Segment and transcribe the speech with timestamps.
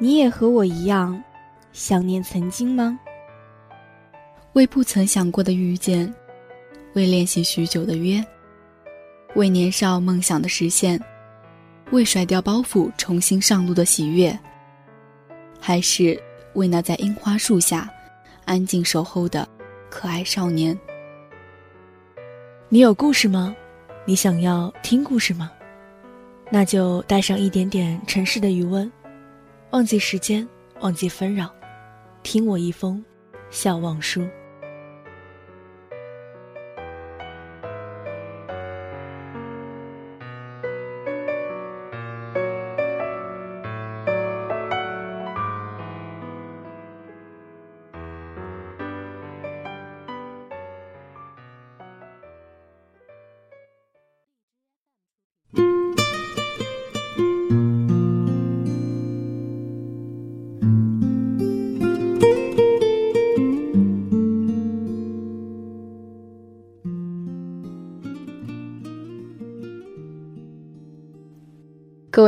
[0.00, 1.20] 你也和我一样，
[1.72, 2.96] 想念曾经吗？
[4.52, 6.12] 为不曾想过的遇见，
[6.94, 8.24] 为练习许久的约，
[9.34, 11.00] 为年少梦想的实现，
[11.90, 14.36] 为甩掉包袱重新上路的喜悦，
[15.58, 16.20] 还是
[16.54, 17.90] 为那在樱花树下
[18.44, 19.48] 安静守候的
[19.90, 20.78] 可爱少年？
[22.68, 23.54] 你有故事吗？
[24.04, 25.50] 你想要听故事吗？
[26.52, 28.90] 那就带上一点点城市的余温，
[29.70, 30.48] 忘记时间，
[30.80, 31.54] 忘记纷扰，
[32.22, 33.04] 听我一封
[33.50, 34.26] 笑忘书。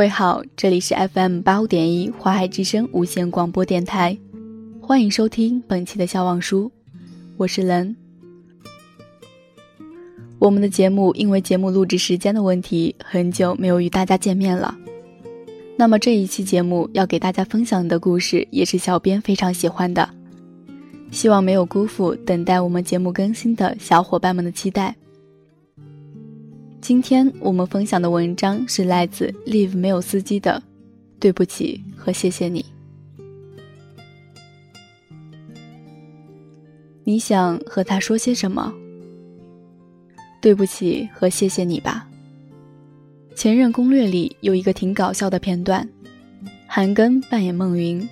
[0.01, 4.17] 各位好，这里是 FM 八五点一华海之声无线广播电台，
[4.81, 6.71] 欢迎收听本期的笑忘书，
[7.37, 7.95] 我是冷。
[10.39, 14.75] 我们的节目因为节目录制时间的问题，很久没有与大家见面了。
[15.77, 20.09] 那么这一期节目要给大家分享的故事，也是小编非常喜欢的，
[21.11, 24.95] 希望没有辜负等待我们节目更新的小伙伴们的期待。
[26.81, 30.61] 今天我们分享的文章是来自 Live 没有司机的，
[31.19, 32.65] 对不起和谢谢你。
[37.03, 38.73] 你想和他说些什么？
[40.41, 42.09] 对不起和谢谢你吧。
[43.35, 45.87] 前任攻略里有一个挺搞笑的片段，
[46.65, 48.09] 韩庚扮演孟云，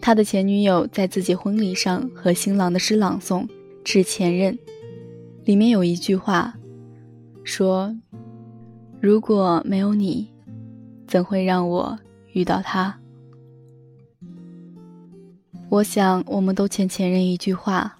[0.00, 3.46] 他的前女友在自己婚礼上和新郎的诗朗诵
[3.84, 4.58] 致前任，
[5.44, 6.52] 里面有一句话。
[7.44, 7.94] 说
[9.00, 10.28] ：“如果没有你，
[11.06, 11.98] 怎会让我
[12.32, 12.98] 遇到他？”
[15.68, 17.98] 我想，我们都欠前任一句话：“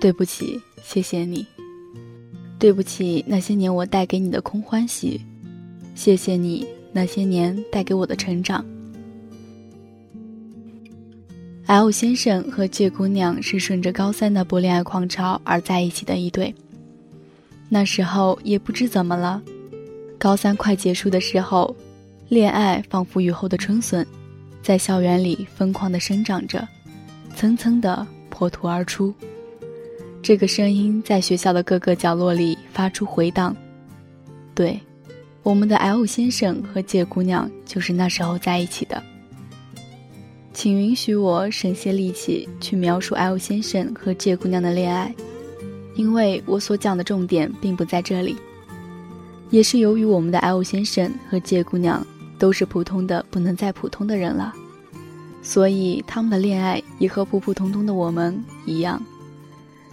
[0.00, 1.46] 对不起，谢谢你。”
[2.58, 5.20] 对不起，那些年我带给你的空欢喜；
[5.94, 8.64] 谢谢你那些年带给我的成长。
[11.66, 16.54] L 先生和 J 姑娘是顺着高三那波恋爱狂潮而在一起的一对。
[17.68, 19.42] 那时候也不知怎么了，
[20.18, 21.74] 高三快结束的时候，
[22.28, 24.06] 恋爱仿佛雨后的春笋，
[24.62, 26.66] 在校园里疯狂地生长着，
[27.34, 29.12] 层层的破土而出。
[30.22, 33.54] 这个声音在学校的各个角落里发出回荡。
[34.54, 34.80] 对，
[35.42, 39.02] 我们的 L 先生和 J 姑娘就是那时候在一起的。
[40.52, 45.14] 请允许我省些力气去描述 L 先生和 J 姑娘的恋爱。
[45.96, 48.36] 因为我所讲的重点并不在这里，
[49.50, 52.06] 也是由于我们的 L 先生和 J 姑娘
[52.38, 54.52] 都是普通的不能再普通的人了，
[55.42, 59.02] 所以他们的恋爱也和普普通通的我们一样，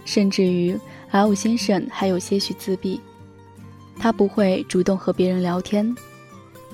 [0.04, 0.78] 甚至于
[1.10, 3.00] L 先生还有些许自闭，
[3.98, 5.94] 他不会主动和别人聊天，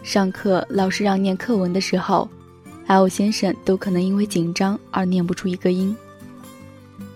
[0.03, 2.29] 上课老师让念课文的时候
[2.89, 5.97] ，L 先生都可能因为紧张而念不出一个音。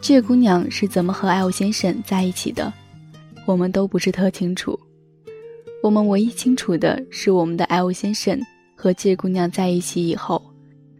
[0.00, 2.72] 这姑娘是怎么和 L 先生在一起的？
[3.46, 4.78] 我们都不是特清楚。
[5.82, 8.40] 我们唯一清楚的是，我们的 L 先生
[8.74, 10.42] 和这姑娘在一起以后，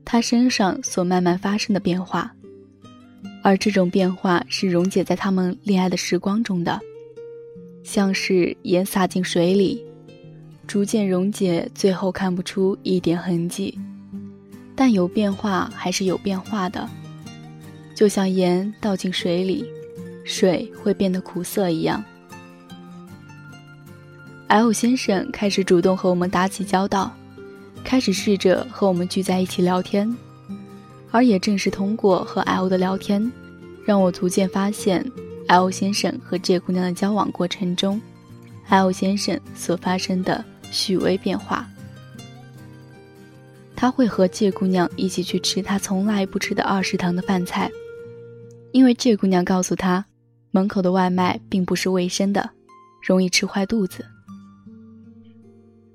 [0.05, 2.35] 他身上所慢慢发生的变化，
[3.43, 6.79] 而这种变化是溶解在他们恋爱的时光中的，
[7.83, 9.83] 像是盐撒进水里，
[10.67, 13.79] 逐渐溶解，最后看不出一点痕迹，
[14.75, 16.87] 但有变化还是有变化的。
[17.95, 19.65] 就像盐倒进水里，
[20.25, 22.03] 水会变得苦涩一样。
[24.49, 27.15] L 先生开始主动和我们打起交道，
[27.85, 30.15] 开始试着和我们聚在一起聊天，
[31.11, 33.33] 而也正是通过和 L 的聊天，
[33.87, 35.05] 让我逐渐发现
[35.49, 38.01] L 先生和这姑娘的交往过程中
[38.69, 41.69] ，L 先生所发生的细微变化。
[43.77, 47.71] 他会和这姑娘一起去吃他从来不吃的二食堂的饭菜。
[48.75, 50.05] 因为这姑娘告诉他，
[50.51, 52.51] 门口的外卖并不是卫生的，
[53.01, 54.05] 容易吃坏肚子。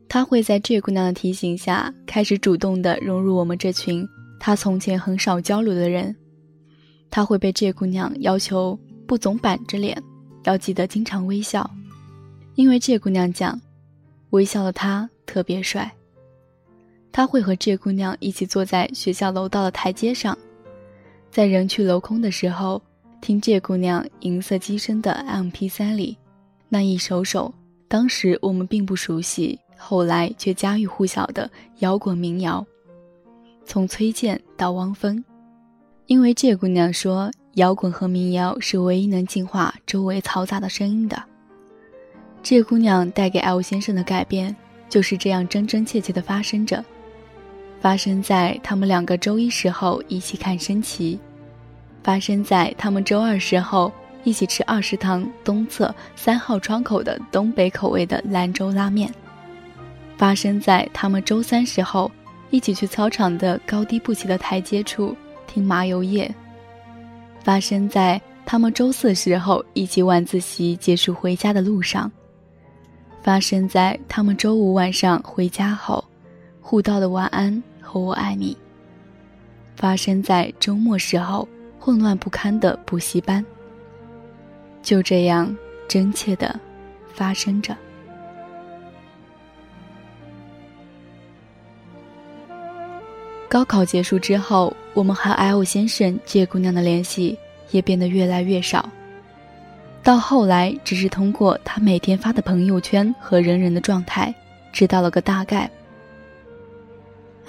[0.08, 4.08] 他会在这姑娘的提醒下，开始主动的融入我们这群
[4.40, 6.16] 他从前很少交流的人。
[7.12, 10.02] 他会被这姑娘要求不总板着脸，
[10.46, 11.70] 要记得经常微笑，
[12.56, 13.60] 因为这姑娘讲，
[14.30, 15.92] 微笑的他特别帅。
[17.12, 20.38] 他会和这姑娘一起坐在学校楼道的台阶上，
[21.32, 22.82] 在人去楼空的时候，
[23.22, 26.18] 听这姑娘银色机身的 MP3 里
[26.68, 27.54] 那一首首
[27.88, 31.50] 当时我们并不熟悉，后来却家喻户晓的
[31.80, 32.66] 摇滚民谣，
[33.66, 35.24] 从崔健到汪峰，
[36.08, 41.22] 因为这姑娘说，摇滚和民谣是唯一能净化周围嘈杂的声音的。
[42.42, 44.56] 这姑娘带给 L 先生的改变，
[44.88, 46.84] 就是这样真真切切的发生着。
[47.82, 51.18] 发生在他们两个周一时候一起看升旗，
[52.04, 53.92] 发生在他们周二时候
[54.26, 59.10] 一起吃二食堂东侧三号窗口的东北口味的兰州拉面，
[60.18, 62.12] 发生在他们周三时候
[62.50, 65.16] 一起去操场的高低不齐的台阶处
[65.48, 66.30] 听麻油叶，
[67.42, 72.12] 发生在他们周四时候一起晚自习结束回家的路上，
[73.24, 76.04] 发生在他们周五晚上回家后
[76.60, 77.64] 互道的晚安。
[77.90, 78.56] 和我爱你，
[79.76, 81.48] 发生在周末时候
[81.80, 83.44] 混乱不堪的补习班。
[84.84, 85.58] 就这样
[85.88, 86.60] 真切的
[87.16, 87.76] 发生着。
[93.50, 97.36] 高考结束之后，我们和 L 先生借姑娘的联系
[97.72, 98.88] 也变得越来越少，
[100.04, 104.32] 到后来只是通过他每天发的朋友圈和人人的状态，
[104.72, 105.68] 知道了个大概。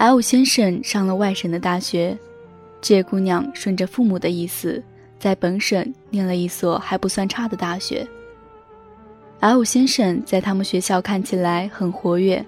[0.01, 2.17] L 先生上了外省的大学，
[2.81, 4.83] 这姑娘顺着父母的意思，
[5.19, 8.07] 在本省念了一所还不算差的大学。
[9.41, 12.43] L 先生在他们学校看起来很活跃，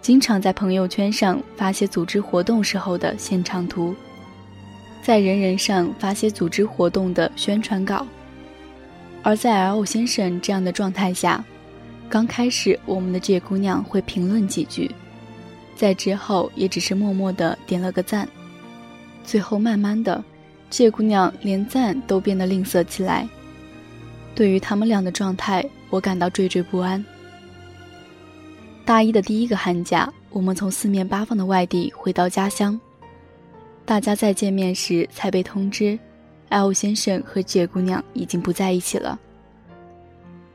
[0.00, 3.94] 经常在朋友圈上发些组织活动时候的现场图，
[5.02, 8.06] 在人人上发些组织活动的宣传稿。
[9.22, 11.44] 而在 L 先生这样的状态下，
[12.08, 14.90] 刚开始我们的这姑娘会评论几句。
[15.82, 18.28] 在之后也只是默默的点了个赞，
[19.24, 20.22] 最后慢慢的，
[20.70, 23.28] 这姑娘连赞都变得吝啬起来。
[24.32, 27.04] 对于他们俩的状态，我感到惴惴不安。
[28.84, 32.80] 大一的第一个寒假，我们从四面八方的外地回到家乡，
[33.84, 35.98] 大家再见面时才被通知
[36.50, 39.18] ，L 先生和这姑娘已经不在一起了。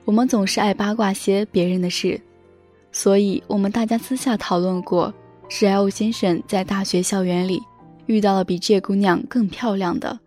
[0.06, 2.18] 我们总是爱八卦些别人的事。
[2.97, 5.13] 所以，我们大家私下讨论过，
[5.49, 7.61] 是 L 先生在大学校园里
[8.07, 10.19] 遇到了比这姑娘更漂亮的，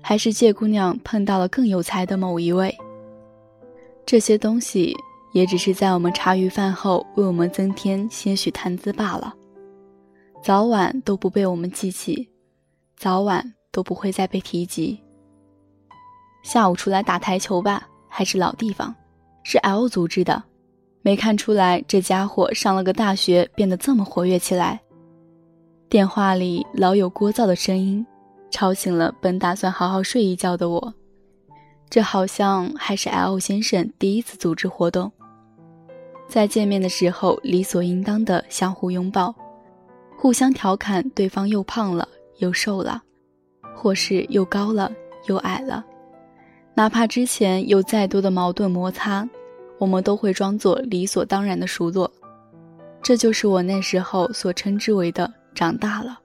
[0.00, 2.74] 还是这姑娘碰到了更有才的某一位。
[4.06, 4.96] 这些东西
[5.34, 9.34] 也只是在我们茶余饭后为我们增添些许谈资罢了，
[10.42, 12.26] 早晚都不被我们记起，
[12.96, 14.98] 早晚都不会再被提及。
[16.42, 18.94] 下午出来打台球吧，还是老地方，
[19.42, 20.42] 是 L 组织的。
[21.06, 24.80] 没看出来，这家伙上了个大学，变得这么活跃起来。
[25.88, 28.04] 电话里老有聒噪的声音，
[28.50, 30.92] 吵醒了本打算好好睡一觉的我。
[31.88, 35.12] 这好像还是 L 先生第一次组织活动，
[36.26, 39.32] 在见面的时候理所应当的相互拥抱，
[40.18, 42.08] 互相调侃对方又胖了
[42.38, 43.00] 又瘦了，
[43.76, 44.90] 或是又高了
[45.28, 45.84] 又矮了，
[46.74, 49.24] 哪怕之前有再多的矛盾摩擦。
[49.78, 52.10] 我们都会装作理所当然的熟络，
[53.02, 56.18] 这就是我那时候所称之为的长大了。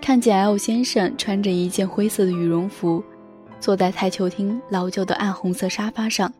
[0.00, 3.02] 看见 L 先生穿着一件灰色的羽绒服，
[3.60, 6.32] 坐在台球厅老旧的暗红色沙发上，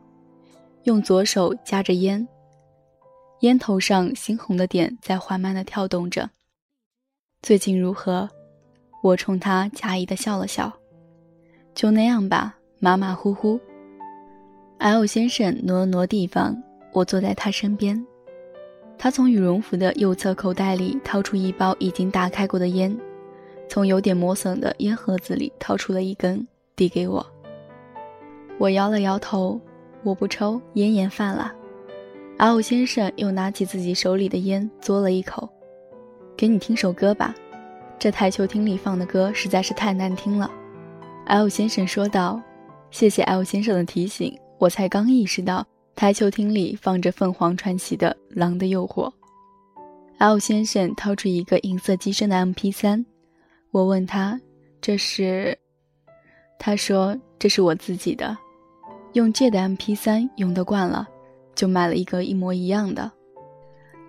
[0.83, 2.27] 用左手夹着烟，
[3.41, 6.29] 烟头上猩红的点在缓慢地跳动着。
[7.41, 8.29] 最近如何？
[9.01, 10.73] 我冲他假意的笑了笑，
[11.75, 13.59] 就那样吧，马马虎虎。
[14.79, 16.55] L 先生挪了挪地方，
[16.93, 18.01] 我坐在他身边。
[18.97, 22.97] 他从羽绒服的右侧口袋里掏出一包已经打开过的烟，
[23.67, 27.25] 从有点磨损的烟盒子里掏出了一根，递给我。
[28.57, 29.59] 我摇了摇头，
[30.01, 31.53] 我不抽烟，烟犯了。
[32.37, 35.49] L 先生又拿起自己手里的烟，嘬了一口，
[36.37, 37.35] 给你听首歌吧。
[37.99, 40.49] 这台球厅里放的歌实在是太难听了。
[41.25, 42.41] L 先生说道
[42.91, 49.09] ：“谢谢 L 先生的提醒。”我才刚意识到，台球厅里放着凤凰传奇的《狼的诱惑》。
[50.17, 53.05] L 先生掏出一个银色机身的 MP3，
[53.71, 54.37] 我问他
[54.81, 55.57] ：“这是？”
[56.59, 58.37] 他说：“这是我自己的，
[59.13, 61.07] 用借的 MP3 用得惯了，
[61.55, 63.09] 就买了一个一模一样的。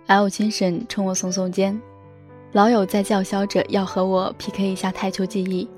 [0.08, 1.80] ”L 先生冲我耸耸肩，
[2.50, 5.68] 老友在叫嚣着要和我 PK 一下台球技艺。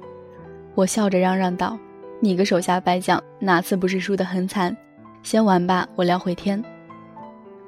[0.75, 1.79] 我笑着嚷嚷道。
[2.25, 4.75] 你个手下败将，哪次不是输得很惨？
[5.25, 6.63] 先玩吧，我聊会天。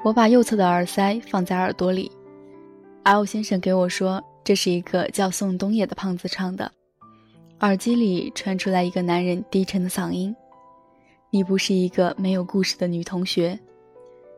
[0.05, 2.09] 我把右侧的耳塞放在耳朵里
[3.03, 6.71] L 先生给我说，这是一个叫宋冬野的胖子唱的。
[7.63, 10.33] 耳机里传出来一个男人低沉的嗓音
[11.31, 13.59] ：“你不是一个没有故事的女同学。”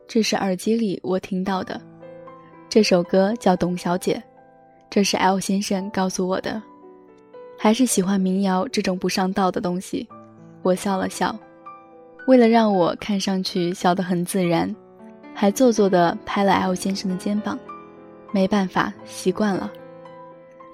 [0.09, 1.79] 这是耳机里我听到的。
[2.67, 4.15] 这首歌叫《董小姐》，
[4.89, 6.59] 这是 L 先生告诉我的。
[7.57, 10.07] 还是喜欢民谣这种不上道的东西。
[10.61, 11.37] 我笑了笑，
[12.27, 14.73] 为了让我看上去笑得很自然，
[15.33, 17.57] 还做作地拍了 L 先生的肩膀。
[18.31, 19.71] 没办法，习惯了。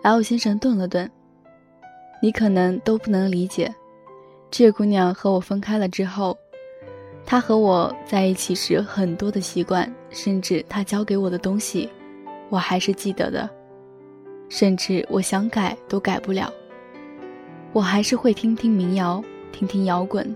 [0.01, 1.09] L 先生顿了顿。
[2.21, 3.73] 你可能都不能理解，
[4.49, 6.37] 这姑娘和我分开了之后，
[7.25, 11.89] 她和我在一起时很多的习惯，甚至她教给我的东西，
[12.49, 13.49] 我还是记得的，
[14.47, 16.49] 甚至我想改都改不了。
[17.73, 19.19] 我还是会听听民谣，
[19.51, 20.33] 听听摇滚，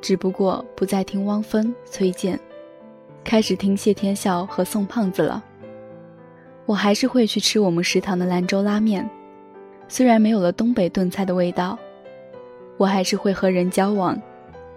[0.00, 2.38] 只不过不再听汪峰、崔健，
[3.22, 5.42] 开始听谢天笑和宋胖子了。
[6.66, 9.08] 我还是会去吃我们食堂的兰州拉面。
[9.86, 11.78] 虽然没有了东北炖菜的味道，
[12.76, 14.20] 我还是会和人交往，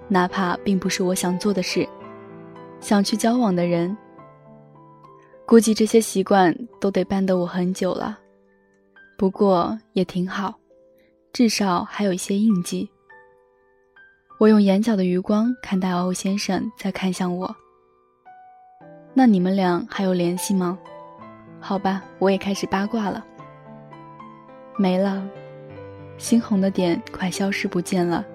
[0.07, 1.87] 哪怕并不是我想做的事，
[2.79, 3.97] 想去交往的人。
[5.47, 8.19] 估计这些习惯都得伴得我很久了，
[9.17, 10.53] 不过也挺好，
[11.37, 12.89] 至少还有一些印记。
[14.39, 17.55] 我用眼角的余光看待欧先生在看向我。
[19.13, 20.79] 那你们俩还有联系吗？
[21.59, 23.23] 好吧，我也开始八卦了。
[24.77, 25.23] 没了，
[26.17, 28.25] 猩红的点快消失不见了。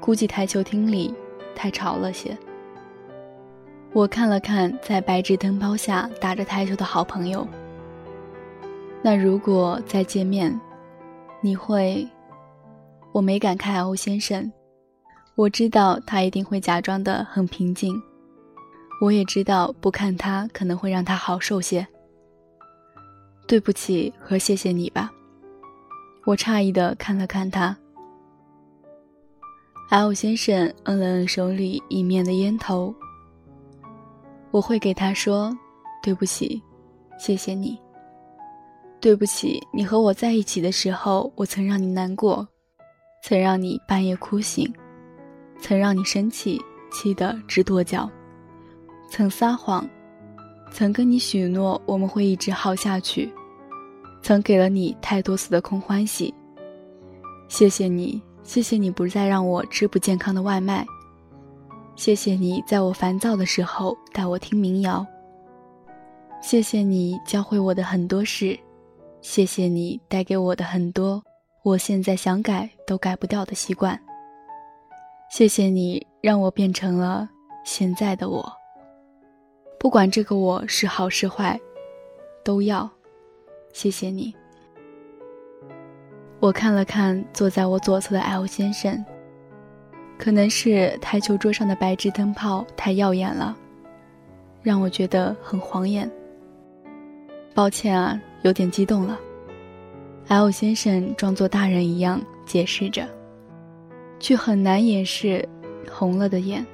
[0.00, 1.14] 估计台球厅里
[1.54, 2.34] 太吵了些。
[3.92, 7.46] 我看了看在白炽灯泡下打着台球的好朋友。
[9.02, 10.58] 那如果再见面，
[11.42, 12.06] 你会？
[13.12, 14.52] 我没敢看欧先生，
[15.34, 18.00] 我知道他一定会假装的很平静。
[19.00, 21.86] 我也知道不看他可能会让他好受些。
[23.48, 25.10] 对不起和谢谢你吧。
[26.26, 27.76] 我诧异的看了看他
[29.88, 32.94] ，L 先生摁了摁手里一面的烟头。
[34.50, 35.56] 我会给他说
[36.02, 36.62] ：“对不起，
[37.18, 37.76] 谢谢你。
[39.00, 42.46] 对不起，你和我在一起的时候，我曾让你难过，
[43.24, 44.70] 曾让你半夜哭醒，
[45.58, 46.60] 曾让你生气，
[46.92, 48.10] 气得直跺脚，
[49.10, 49.88] 曾撒谎，
[50.70, 53.32] 曾跟你许诺我们会一直好下去。”
[54.22, 56.34] 曾给了你太多次的空欢喜，
[57.48, 60.84] 谢谢你，谢谢你不再让我吃不健康的外卖，
[61.96, 65.06] 谢谢你在我烦躁的时候带我听民谣，
[66.42, 68.58] 谢谢你教会我的很多事，
[69.20, 71.22] 谢谢你带给我的很多
[71.62, 73.98] 我现在想改都改不掉的习惯，
[75.30, 77.28] 谢谢你让我变成了
[77.64, 78.50] 现在的我，
[79.78, 81.60] 不管这个我是好是坏，
[82.42, 82.90] 都要。
[83.72, 84.34] 谢谢你。
[86.40, 89.04] 我看了看坐在我左侧的 L 先生，
[90.18, 93.54] 可能是台球桌上的白炽灯泡太耀眼了，
[94.62, 96.10] 让我觉得很晃眼。
[97.54, 99.18] 抱歉啊，有点激动了。
[100.28, 103.08] L 先生装作大人一样解释着，
[104.18, 105.46] 却很难掩饰
[105.90, 106.64] 红了的眼。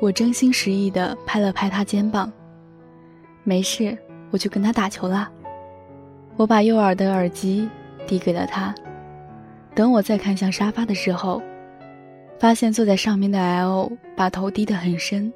[0.00, 2.30] 我真心实意的拍了拍他肩膀，
[3.42, 3.96] 没事，
[4.30, 5.30] 我去跟他打球啦。
[6.36, 7.68] 我把右耳的耳机
[8.06, 8.74] 递给了他，
[9.74, 11.42] 等我再看向沙发的时候，
[12.38, 15.32] 发现坐在上面的 L 把头低得很深，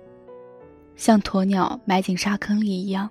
[0.97, 3.11] 像鸵鸟埋进沙坑里一样。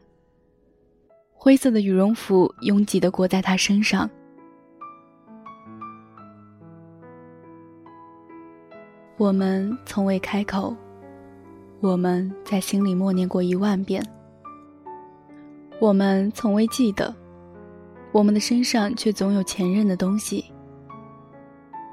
[1.44, 4.10] 灰色的羽绒服拥挤地裹在他身上。
[9.18, 10.74] 我们从未开口，
[11.82, 14.02] 我们在心里默念过一万遍。
[15.82, 17.14] 我们从未记得。
[18.14, 20.46] 我们的身上却总有前任的东西。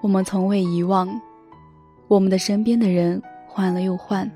[0.01, 1.21] 我们从未遗忘，
[2.07, 4.31] 我们的身边的人换了又换。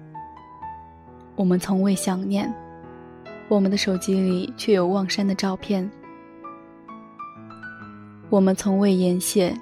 [1.36, 2.52] 我们从未想念，
[3.48, 5.88] 我们的手机里却有望山的照片。
[8.30, 9.54] 我们从未言谢，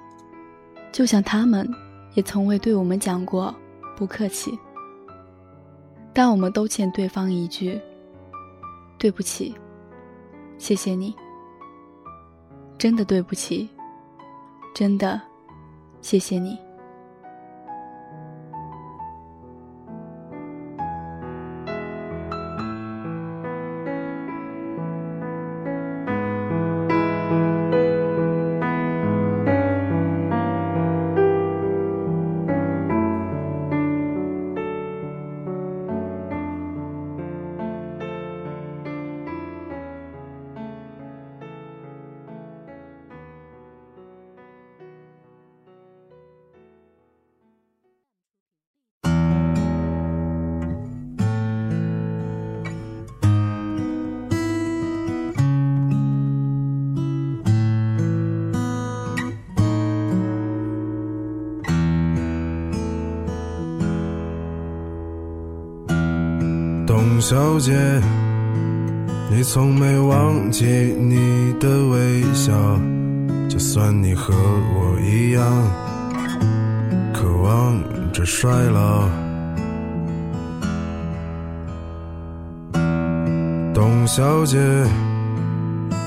[0.93, 1.69] 就像他们
[2.15, 3.55] 也从未对我们讲过
[3.97, 4.59] 不客气。
[6.15, 7.81] 但我们都欠对方一句：
[8.99, 9.55] 对不起，
[10.59, 11.15] 谢谢你。
[12.79, 13.69] 真的对不起，
[14.75, 15.21] 真的，
[16.01, 16.59] 谢谢你。
[67.23, 67.73] 董小姐，
[69.31, 72.53] 你从没忘记你的微笑，
[73.49, 75.45] 就算你和我一样，
[77.15, 77.81] 渴望
[78.13, 79.09] 着衰老。
[83.73, 84.59] 董小姐，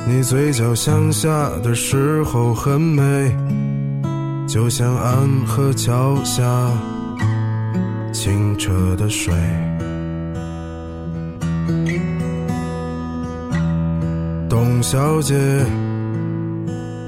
[0.05, 3.34] 你嘴角向下的时候很美，
[4.45, 6.43] 就像安河桥下
[8.12, 9.34] 清澈的水。
[14.48, 15.36] 董小姐，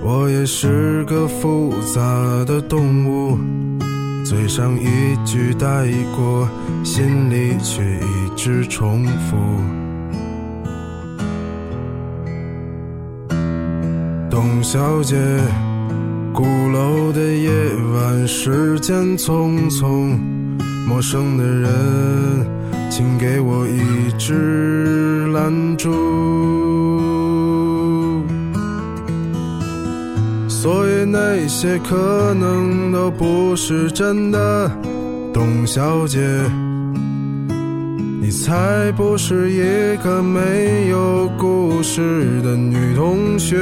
[0.03, 2.01] 我也是个复杂
[2.45, 3.37] 的动物，
[4.25, 5.85] 嘴上一句带
[6.15, 6.49] 过，
[6.83, 9.37] 心里却一直重复。
[14.29, 15.15] 董小姐，
[16.33, 17.51] 鼓楼的夜
[17.93, 20.17] 晚，时间匆匆，
[20.87, 21.69] 陌生的人，
[22.97, 25.93] 请给我一支蜡烛。
[30.49, 34.71] 所以那些可能都不是真的，
[35.31, 36.19] 董小姐，
[38.19, 43.57] 你才不是一个没有故事的女同学。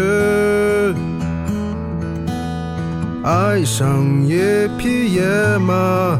[3.22, 4.40] 爱上一
[4.78, 5.24] 匹野
[5.58, 6.18] 马，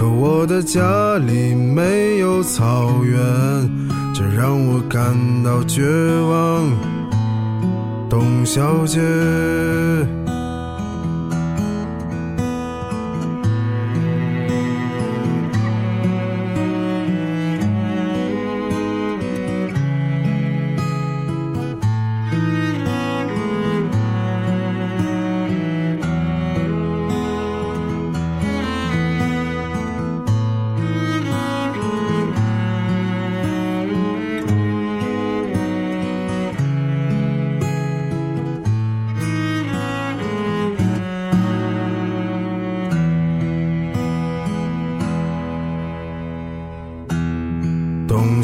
[0.00, 3.20] 可我的家里没有草原，
[4.14, 5.82] 这让我感到绝
[6.22, 6.72] 望，
[8.08, 8.98] 董小姐。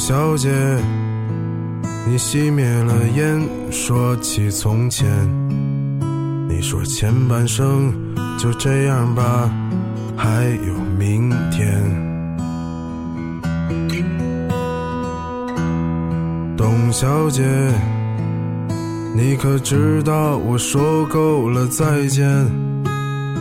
[0.08, 0.48] 小姐，
[2.06, 3.42] 你熄灭了烟，
[3.72, 5.04] 说起从前。
[6.48, 7.92] 你说前半生
[8.38, 9.50] 就这样吧，
[10.16, 11.82] 还有明天。
[16.56, 17.42] 董小姐，
[19.12, 22.24] 你可知道我说够了再见？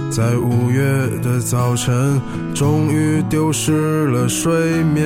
[0.10, 0.84] 在五月
[1.21, 2.19] 的早晨，
[2.56, 5.06] 终于丢失了睡眠。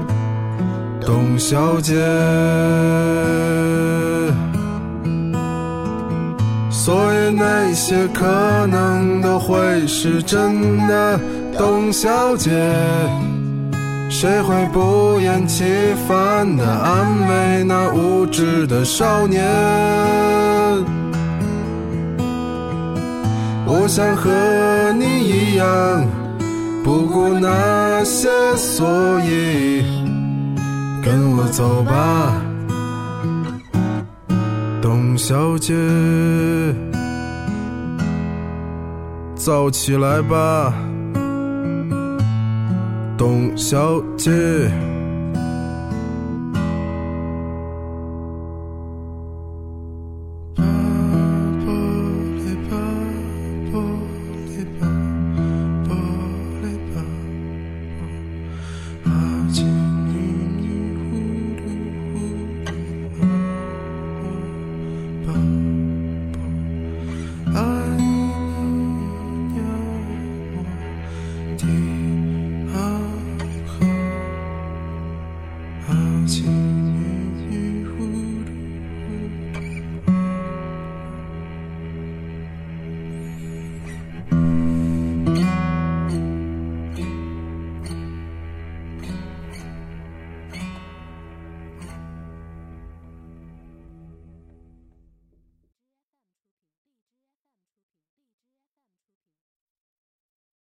[1.05, 1.95] 董小姐。
[6.69, 8.25] 所以那些可
[8.67, 11.19] 能都会是真的，
[11.57, 12.49] 董小姐。
[14.09, 15.63] 谁会不厌其
[16.07, 19.41] 烦地安慰那无知的少年？
[23.65, 24.29] 我想和
[24.99, 26.05] 你一样，
[26.83, 28.85] 不顾那些所
[29.21, 29.81] 以，
[31.03, 32.39] 跟我走吧，
[34.81, 35.73] 董小姐，
[39.35, 40.73] 走起来吧，
[43.17, 44.31] 董小姐。